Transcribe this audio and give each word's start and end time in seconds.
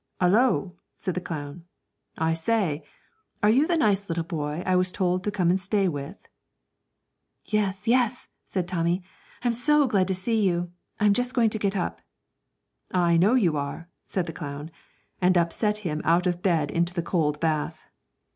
''Ullo!' 0.19 0.73
said 0.95 1.13
the 1.13 1.21
clown; 1.21 1.65
'I 2.17 2.33
say, 2.33 2.83
are 3.43 3.51
you 3.51 3.67
the 3.67 3.77
nice 3.77 4.09
little 4.09 4.23
boy 4.23 4.63
I 4.65 4.75
was 4.75 4.91
told 4.91 5.23
to 5.23 5.29
come 5.29 5.51
and 5.51 5.61
stay 5.61 5.87
with?' 5.87 6.27
'Yes, 7.45 7.87
yes,' 7.87 8.27
said 8.47 8.67
Tommy; 8.67 9.03
'I 9.43 9.47
am 9.49 9.53
so 9.53 9.85
glad 9.85 10.07
to 10.07 10.15
see 10.15 10.41
you. 10.43 10.71
I'm 10.99 11.13
just 11.13 11.35
going 11.35 11.51
to 11.51 11.59
get 11.59 11.75
up.' 11.77 12.01
'I 12.91 13.17
know 13.17 13.35
you 13.35 13.55
are,' 13.57 13.89
said 14.07 14.25
the 14.25 14.33
clown, 14.33 14.71
and 15.21 15.37
upset 15.37 15.77
him 15.85 16.01
out 16.03 16.25
of 16.25 16.41
bed 16.41 16.71
into 16.71 16.95
the 16.95 17.03
cold 17.03 17.39
bath. 17.39 17.87